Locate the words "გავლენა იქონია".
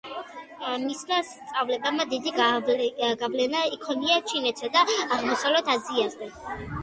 2.37-4.17